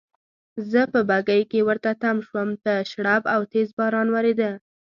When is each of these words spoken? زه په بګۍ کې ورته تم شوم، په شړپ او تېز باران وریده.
زه 0.71 0.81
په 0.93 0.99
بګۍ 1.09 1.41
کې 1.51 1.59
ورته 1.67 1.91
تم 2.01 2.17
شوم، 2.27 2.49
په 2.63 2.73
شړپ 2.91 3.23
او 3.35 3.41
تېز 3.51 3.67
باران 3.79 4.07
وریده. 4.11 4.51